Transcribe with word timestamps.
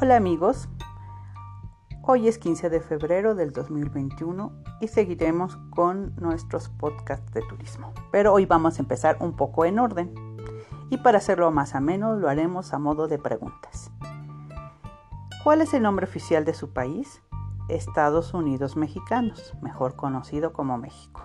Hola 0.00 0.14
amigos, 0.14 0.68
hoy 2.02 2.28
es 2.28 2.38
15 2.38 2.70
de 2.70 2.80
febrero 2.80 3.34
del 3.34 3.50
2021 3.50 4.52
y 4.80 4.86
seguiremos 4.86 5.56
con 5.70 6.14
nuestros 6.14 6.68
podcasts 6.68 7.32
de 7.32 7.42
turismo. 7.42 7.92
Pero 8.12 8.32
hoy 8.32 8.46
vamos 8.46 8.78
a 8.78 8.82
empezar 8.82 9.16
un 9.18 9.34
poco 9.34 9.64
en 9.64 9.80
orden 9.80 10.14
y 10.88 10.98
para 10.98 11.18
hacerlo 11.18 11.50
más 11.50 11.74
ameno 11.74 12.14
lo 12.14 12.28
haremos 12.28 12.72
a 12.74 12.78
modo 12.78 13.08
de 13.08 13.18
preguntas. 13.18 13.90
¿Cuál 15.42 15.62
es 15.62 15.74
el 15.74 15.82
nombre 15.82 16.06
oficial 16.06 16.44
de 16.44 16.54
su 16.54 16.72
país? 16.72 17.20
Estados 17.68 18.34
Unidos 18.34 18.76
Mexicanos, 18.76 19.54
mejor 19.62 19.96
conocido 19.96 20.52
como 20.52 20.78
México. 20.78 21.22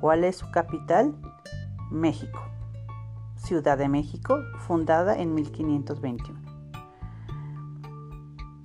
¿Cuál 0.00 0.24
es 0.24 0.36
su 0.36 0.50
capital? 0.50 1.14
México. 1.90 2.40
Ciudad 3.36 3.76
de 3.76 3.90
México, 3.90 4.38
fundada 4.56 5.18
en 5.18 5.34
1521. 5.34 6.53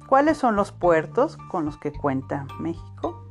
¿Cuáles 0.10 0.40
son 0.40 0.56
los 0.56 0.72
puertos 0.72 1.38
con 1.38 1.66
los 1.66 1.78
que 1.78 1.92
cuenta 1.92 2.48
México? 2.60 3.30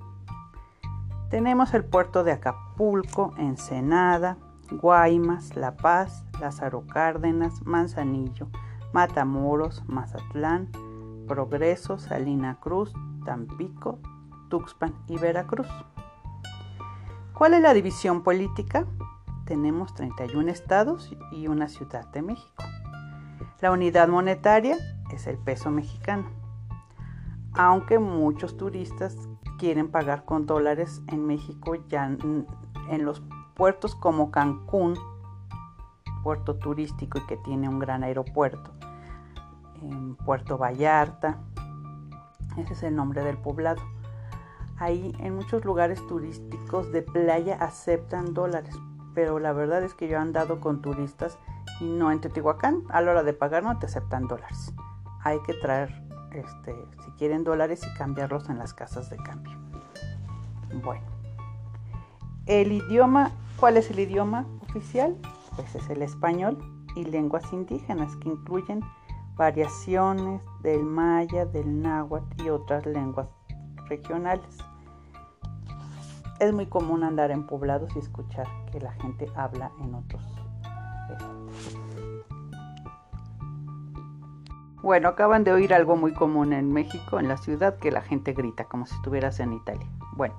Tenemos 1.28 1.74
el 1.74 1.84
puerto 1.84 2.22
de 2.22 2.30
Acapulco, 2.30 3.34
Ensenada, 3.36 4.36
Guaymas, 4.70 5.56
La 5.56 5.74
Paz, 5.74 6.24
Lázaro 6.38 6.86
Cárdenas, 6.86 7.66
Manzanillo, 7.66 8.46
Matamoros, 8.92 9.82
Mazatlán, 9.88 10.70
Progreso, 11.26 11.98
Salina 11.98 12.60
Cruz, 12.60 12.92
Tampico, 13.24 13.98
Tuxpan 14.48 14.94
y 15.08 15.18
Veracruz. 15.18 15.66
¿Cuál 17.34 17.54
es 17.54 17.60
la 17.60 17.74
división 17.74 18.22
política? 18.22 18.86
Tenemos 19.46 19.94
31 19.94 20.48
estados 20.48 21.12
y 21.32 21.48
una 21.48 21.66
ciudad 21.66 22.06
de 22.12 22.22
México. 22.22 22.62
La 23.60 23.72
unidad 23.72 24.06
monetaria 24.06 24.76
es 25.12 25.26
el 25.26 25.38
peso 25.38 25.72
mexicano 25.72 26.38
aunque 27.54 27.98
muchos 27.98 28.56
turistas 28.56 29.16
quieren 29.58 29.90
pagar 29.90 30.24
con 30.24 30.46
dólares 30.46 31.02
en 31.08 31.26
México 31.26 31.74
ya 31.88 32.06
en 32.06 33.04
los 33.04 33.22
puertos 33.54 33.94
como 33.94 34.30
Cancún, 34.30 34.94
puerto 36.22 36.56
turístico 36.56 37.18
y 37.18 37.26
que 37.26 37.36
tiene 37.38 37.68
un 37.68 37.78
gran 37.78 38.04
aeropuerto, 38.04 38.70
en 39.82 40.14
Puerto 40.16 40.58
Vallarta, 40.58 41.38
ese 42.56 42.72
es 42.72 42.82
el 42.82 42.96
nombre 42.96 43.22
del 43.22 43.38
poblado. 43.38 43.82
Ahí 44.78 45.12
en 45.18 45.34
muchos 45.34 45.64
lugares 45.64 46.04
turísticos 46.06 46.92
de 46.92 47.02
playa 47.02 47.56
aceptan 47.56 48.34
dólares, 48.34 48.76
pero 49.14 49.38
la 49.38 49.52
verdad 49.52 49.82
es 49.82 49.94
que 49.94 50.06
yo 50.06 50.16
he 50.16 50.20
andado 50.20 50.60
con 50.60 50.80
turistas 50.80 51.38
y 51.80 51.84
no 51.84 52.12
en 52.12 52.20
Teotihuacán, 52.20 52.84
a 52.90 53.00
la 53.00 53.10
hora 53.10 53.22
de 53.22 53.32
pagar 53.32 53.64
no 53.64 53.78
te 53.78 53.86
aceptan 53.86 54.28
dólares. 54.28 54.72
Hay 55.22 55.40
que 55.42 55.54
traer 55.54 56.07
este, 56.32 56.74
si 57.04 57.10
quieren 57.12 57.44
dólares 57.44 57.80
y 57.86 57.96
cambiarlos 57.96 58.48
en 58.48 58.58
las 58.58 58.74
casas 58.74 59.10
de 59.10 59.16
cambio. 59.16 59.56
Bueno, 60.82 61.06
el 62.46 62.72
idioma, 62.72 63.32
¿cuál 63.58 63.76
es 63.76 63.90
el 63.90 63.98
idioma 64.00 64.46
oficial? 64.62 65.16
Pues 65.56 65.74
es 65.74 65.88
el 65.90 66.02
español 66.02 66.58
y 66.94 67.04
lenguas 67.04 67.52
indígenas 67.52 68.14
que 68.16 68.28
incluyen 68.28 68.82
variaciones 69.36 70.42
del 70.62 70.82
maya, 70.82 71.46
del 71.46 71.80
náhuatl 71.80 72.42
y 72.42 72.50
otras 72.50 72.84
lenguas 72.86 73.28
regionales. 73.88 74.58
Es 76.40 76.52
muy 76.52 76.66
común 76.66 77.02
andar 77.02 77.30
en 77.30 77.46
poblados 77.46 77.94
y 77.96 77.98
escuchar 77.98 78.46
que 78.70 78.80
la 78.80 78.92
gente 78.92 79.26
habla 79.34 79.72
en 79.80 79.94
otros. 79.94 80.22
Bueno, 84.88 85.08
acaban 85.08 85.44
de 85.44 85.52
oír 85.52 85.74
algo 85.74 85.96
muy 85.96 86.14
común 86.14 86.54
en 86.54 86.72
México, 86.72 87.20
en 87.20 87.28
la 87.28 87.36
ciudad, 87.36 87.76
que 87.76 87.90
la 87.90 88.00
gente 88.00 88.32
grita 88.32 88.64
como 88.64 88.86
si 88.86 88.94
estuvieras 88.94 89.38
en 89.38 89.52
Italia. 89.52 89.86
Bueno, 90.16 90.34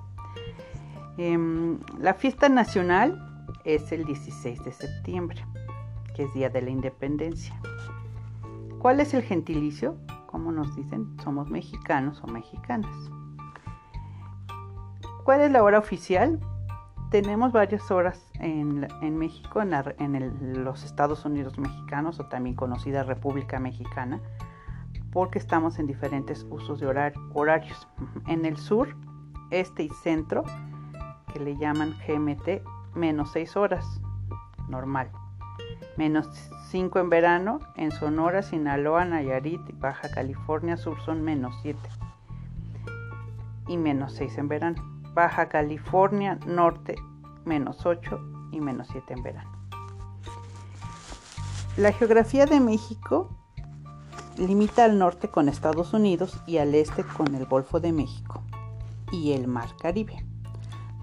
em, 1.18 1.78
la 2.00 2.14
fiesta 2.14 2.48
nacional 2.48 3.46
es 3.62 3.92
el 3.92 4.04
16 4.04 4.64
de 4.64 4.72
septiembre, 4.72 5.46
que 6.16 6.24
es 6.24 6.34
Día 6.34 6.50
de 6.50 6.62
la 6.62 6.70
Independencia. 6.70 7.54
¿Cuál 8.80 8.98
es 8.98 9.14
el 9.14 9.22
gentilicio? 9.22 9.94
Como 10.26 10.50
nos 10.50 10.74
dicen, 10.74 11.16
somos 11.22 11.48
mexicanos 11.48 12.20
o 12.24 12.26
mexicanas. 12.26 12.90
¿Cuál 15.22 15.42
es 15.42 15.52
la 15.52 15.62
hora 15.62 15.78
oficial? 15.78 16.40
Tenemos 17.10 17.50
varias 17.50 17.90
horas 17.90 18.24
en, 18.34 18.86
México, 19.18 19.60
en, 19.60 20.64
los 20.64 20.84
Estados 20.84 21.24
Unidos 21.24 21.58
mexicanos 21.58 22.20
o 22.20 22.26
también 22.26 22.54
conocida 22.54 23.02
República 23.02 23.58
Mexicana, 23.58 24.20
porque 25.12 25.40
estamos 25.40 25.80
en 25.80 25.88
diferentes 25.88 26.46
usos 26.48 26.78
de 26.78 26.86
horarios. 26.86 27.88
En 28.28 28.44
el 28.44 28.56
sur, 28.56 28.94
este 29.50 29.82
y 29.82 29.88
centro, 29.88 30.44
que 31.32 31.40
le 31.40 31.56
llaman 31.56 31.96
GMT, 32.06 32.62
menos 32.94 33.32
6 33.32 33.56
horas, 33.56 34.00
normal. 34.68 35.10
Menos 35.96 36.28
5 36.68 37.00
en 37.00 37.10
verano, 37.10 37.58
en 37.74 37.90
Sonora, 37.90 38.42
Sinaloa, 38.42 39.04
Nayarit 39.04 39.68
y 39.68 39.72
Baja 39.72 40.08
California 40.10 40.76
Sur 40.76 41.00
son 41.00 41.22
menos 41.22 41.56
7 41.62 41.76
y 43.66 43.76
menos 43.76 44.14
6 44.14 44.38
en 44.38 44.48
verano. 44.48 44.89
Baja 45.14 45.48
California 45.48 46.38
Norte 46.46 46.96
menos 47.44 47.84
8 47.84 48.20
y 48.52 48.60
menos 48.60 48.88
7 48.92 49.14
en 49.14 49.22
verano. 49.22 49.50
La 51.76 51.92
geografía 51.92 52.46
de 52.46 52.60
México 52.60 53.30
limita 54.36 54.84
al 54.84 54.98
norte 54.98 55.28
con 55.28 55.48
Estados 55.48 55.92
Unidos 55.92 56.36
y 56.46 56.58
al 56.58 56.74
este 56.74 57.04
con 57.04 57.34
el 57.34 57.46
Golfo 57.46 57.80
de 57.80 57.92
México 57.92 58.42
y 59.12 59.32
el 59.32 59.46
Mar 59.46 59.68
Caribe, 59.80 60.24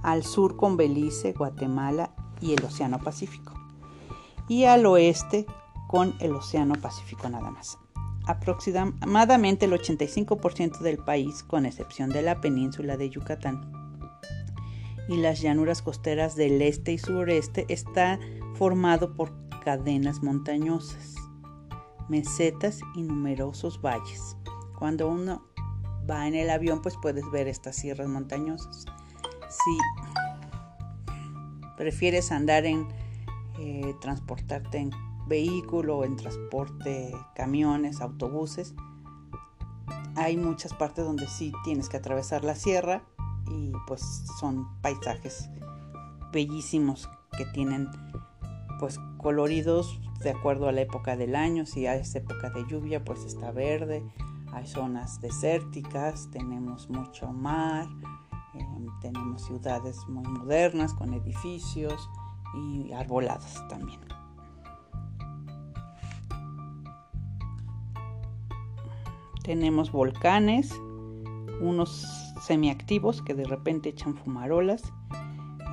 al 0.04 0.24
sur 0.24 0.56
con 0.56 0.78
Belice, 0.78 1.34
Guatemala 1.34 2.12
y 2.42 2.54
el 2.54 2.64
Océano 2.64 3.00
Pacífico, 3.00 3.54
y 4.48 4.66
al 4.66 4.86
oeste 4.86 5.46
con 5.88 6.16
el 6.20 6.34
Océano 6.34 6.76
Pacífico 6.76 7.30
nada 7.30 7.50
más. 7.50 7.78
Aproximadamente 8.26 9.66
el 9.66 9.74
85% 9.74 10.80
del 10.80 10.98
país, 10.98 11.44
con 11.44 11.66
excepción 11.66 12.10
de 12.10 12.22
la 12.22 12.42
península 12.42 12.98
de 12.98 13.10
Yucatán, 13.10 13.77
y 15.08 15.18
las 15.18 15.42
llanuras 15.42 15.82
costeras 15.82 16.36
del 16.36 16.62
este 16.62 16.94
y 16.94 16.98
sureste 16.98 17.66
está 17.70 18.20
formado 18.56 19.16
por 19.16 19.34
cadenas 19.64 20.22
montañosas, 20.22 21.16
mesetas 22.10 22.80
y 22.96 23.04
numerosos 23.04 23.82
valles. 23.82 24.38
Cuando 24.78 25.08
uno 25.08 25.44
va 26.10 26.28
en 26.28 26.36
el 26.36 26.50
avión, 26.50 26.82
pues 26.82 26.96
puedes 27.02 27.30
ver 27.32 27.48
estas 27.48 27.76
sierras 27.76 28.08
montañosas. 28.08 28.86
Si 29.50 29.78
prefieres 31.78 32.32
andar 32.32 32.66
en 32.66 32.88
eh, 33.60 33.94
transportarte 34.02 34.78
en 34.78 34.92
vehículo 35.28 36.04
en 36.06 36.16
transporte 36.16 37.14
camiones, 37.36 38.02
autobuses, 38.02 38.74
hay 40.16 40.38
muchas 40.38 40.74
partes 40.74 41.06
donde 41.06 41.28
sí 41.28 41.52
tienes 41.64 41.90
que 41.90 41.98
atravesar 41.98 42.44
la 42.44 42.56
sierra 42.56 43.04
y 43.50 43.72
pues 43.88 44.02
son 44.40 44.68
paisajes 44.82 45.50
bellísimos 46.32 47.10
que 47.38 47.46
tienen 47.46 47.90
pues 48.80 49.00
coloridos 49.18 50.00
de 50.22 50.32
acuerdo 50.32 50.68
a 50.68 50.72
la 50.72 50.82
época 50.82 51.16
del 51.16 51.36
año, 51.36 51.66
si 51.66 51.86
es 51.86 52.16
época 52.16 52.50
de 52.50 52.66
lluvia 52.68 53.04
pues 53.04 53.24
está 53.24 53.52
verde, 53.52 54.04
hay 54.54 54.66
zonas 54.66 55.22
desérticas, 55.22 56.30
tenemos 56.32 56.90
mucho 56.90 57.32
mar, 57.32 57.88
em, 58.54 58.88
tenemos 59.02 59.44
ciudades 59.44 59.98
muy 60.08 60.28
modernas 60.28 60.94
con 60.94 61.14
edificios 61.14 62.10
y 62.56 62.92
arboladas 62.94 63.64
también. 63.68 64.00
Tenemos 69.44 69.92
volcanes, 69.92 70.74
unos 71.62 72.06
semiactivos 72.42 73.22
que 73.22 73.34
de 73.34 73.46
repente 73.46 73.90
echan 73.90 74.16
fumarolas. 74.16 74.84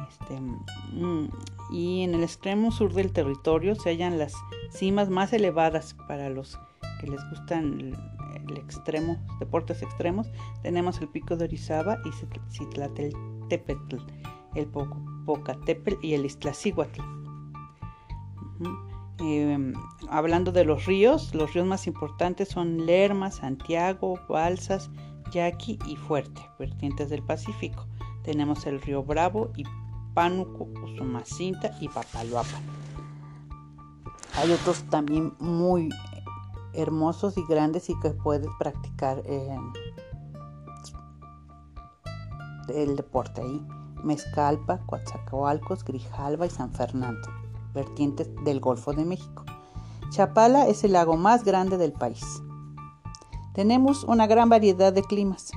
Este, 0.08 0.40
mm, 0.40 1.28
y 1.70 2.02
en 2.02 2.14
el 2.14 2.22
extremo 2.22 2.70
sur 2.70 2.92
del 2.92 3.12
territorio 3.12 3.75
se 3.75 3.90
hallan 3.90 4.19
las 4.19 4.34
cimas 4.70 5.08
más 5.10 5.32
elevadas 5.32 5.94
para 6.06 6.28
los 6.31 6.58
que 7.00 7.08
les 7.08 7.20
gustan 7.31 7.81
el, 7.81 8.56
extremo, 8.56 9.16
deportes 9.40 9.82
extremos. 9.82 10.31
Tenemos 10.62 11.00
el 11.00 11.08
pico 11.08 11.36
de 11.36 11.44
Orizaba 11.44 11.98
y 12.04 12.10
Citlateltepetl, 12.52 13.96
el 14.54 14.66
Pocatepetl 14.66 16.04
y 16.04 16.14
el 16.14 16.26
Iztaccíhuatl. 16.26 17.00
Em, 19.20 19.75
hablando 20.10 20.52
de 20.52 20.64
los 20.64 20.86
ríos, 20.86 21.34
los 21.34 21.54
ríos 21.54 21.66
más 21.66 21.86
importantes 21.86 22.48
son 22.48 22.84
Lerma, 22.84 23.31
Santiago, 23.31 24.19
Balsas, 24.28 24.90
Yaqui 25.34 25.78
y 25.86 25.96
Fuerte, 25.96 26.40
vertientes 26.58 27.10
del 27.10 27.22
Pacífico. 27.22 27.86
Tenemos 28.22 28.66
el 28.66 28.81
río 28.81 29.02
Bravo 29.02 29.50
y 29.56 29.64
Pánuco, 30.14 30.69
Usumacinta 30.84 31.76
y 31.81 31.88
Papaloapan. 31.88 32.62
Hay 34.36 34.52
otros 34.52 34.84
también 34.84 35.34
muy 35.40 35.88
hermosos 36.72 37.36
y 37.36 37.44
grandes 37.48 37.90
y 37.90 37.98
que 38.00 38.10
puedes 38.10 38.48
practicar 38.58 39.22
eh, 39.26 39.58
el 42.69 42.94
deporte 42.94 43.42
ahí. 43.42 43.66
Mezcalpa, 44.04 44.78
Coatzacoalcos, 44.86 45.84
Grijalva 45.84 46.46
y 46.46 46.50
San 46.50 46.72
Fernando, 46.72 47.28
vertientes 47.72 48.28
del 48.44 48.60
Golfo 48.60 48.92
de 48.92 49.04
México. 49.04 49.44
Chapala 50.10 50.69
es 50.69 50.84
el 50.84 50.92
lago 50.92 51.16
más 51.16 51.42
grande 51.42 51.76
del 51.76 51.92
país. 51.92 52.44
Tenemos 53.54 54.02
una 54.02 54.26
gran 54.26 54.48
variedad 54.48 54.92
de 54.92 55.02
climas 55.02 55.52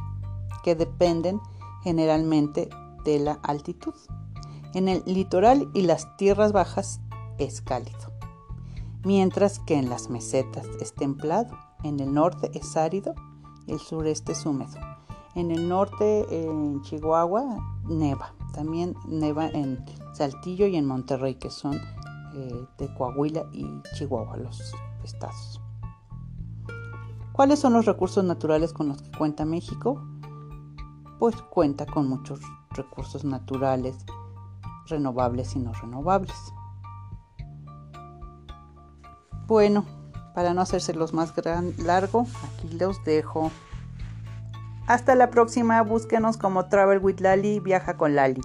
que 0.64 0.76
dependen 0.76 1.42
generalmente 1.84 2.70
de 3.04 3.20
la 3.20 3.40
altitud. 3.42 3.96
En 4.76 4.88
el 4.88 5.02
litoral 5.08 5.68
y 5.74 5.82
las 5.82 6.16
tierras 6.16 6.52
bajas 6.52 7.02
es 7.40 7.62
cálido, 7.62 8.12
mientras 9.04 9.58
que 9.60 9.76
en 9.76 9.90
las 9.90 10.12
mesetas 10.12 10.68
es 10.80 10.94
templado, 10.94 11.58
en 11.84 12.00
el 12.00 12.14
norte 12.14 12.52
es 12.54 12.78
árido, 12.78 13.16
el 13.66 13.80
sureste 13.80 14.34
es 14.34 14.46
húmedo. 14.46 14.78
En 15.34 15.50
el 15.50 15.68
norte, 15.68 16.26
en 16.30 16.82
Chihuahua, 16.84 17.82
neva. 17.86 18.34
También 18.54 18.96
neva 19.08 19.48
en 19.48 19.84
Saltillo 20.14 20.68
y 20.68 20.76
en 20.76 20.86
Monterrey, 20.86 21.36
que 21.36 21.50
son 21.50 21.76
eh, 22.36 22.66
de 22.78 22.94
Coahuila 22.96 23.46
y 23.54 23.66
Chihuahua, 23.96 24.38
los 24.38 24.74
estados. 25.04 25.62
¿Cuáles 27.38 27.60
son 27.60 27.74
los 27.74 27.86
recursos 27.86 28.24
naturales 28.24 28.74
con 28.74 28.88
los 28.88 29.00
que 29.00 29.12
cuenta 29.16 29.46
México? 29.46 30.04
Pues 31.20 31.36
cuenta 31.36 31.86
con 31.86 32.10
muchos 32.10 32.40
recursos 32.72 33.24
naturales, 33.24 33.96
renovables 34.88 35.56
y 35.56 35.60
no 35.60 35.72
renovables. 35.72 36.36
Bueno, 39.46 39.86
para 40.34 40.56
no 40.56 40.64
los 40.96 41.14
más 41.14 41.36
gran, 41.36 41.76
largo, 41.78 42.26
aquí 42.56 42.76
los 42.76 43.04
dejo. 43.04 43.52
Hasta 44.88 45.14
la 45.14 45.30
próxima, 45.30 45.80
búsquenos 45.84 46.38
como 46.38 46.70
Travel 46.70 46.98
with 47.04 47.20
Lali, 47.20 47.60
viaja 47.60 47.98
con 47.98 48.16
Lali. 48.16 48.42